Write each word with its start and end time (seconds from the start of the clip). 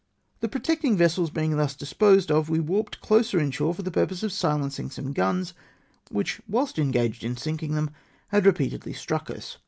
The 0.39 0.47
protecting 0.49 0.97
vessels 0.97 1.29
being 1.29 1.57
thus 1.57 1.75
disposed 1.75 2.31
of, 2.31 2.49
we 2.49 2.59
warped 2.59 3.01
closer 3.01 3.37
in 3.39 3.51
shore 3.51 3.75
for 3.75 3.83
the 3.83 3.91
purpose 3.91 4.23
of 4.23 4.31
silencing 4.31 4.89
some 4.89 5.13
fTuns 5.13 5.53
which 6.09 6.41
whilst 6.47 6.77
ensaffed 6.77 7.21
in 7.21 7.35
sinkino; 7.35 7.75
them 7.75 7.91
had 8.29 8.39
o 8.39 8.43
CO 8.45 8.47
O 8.47 8.49
repeatedly 8.53 8.93
struck 8.93 9.29
us. 9.29 9.59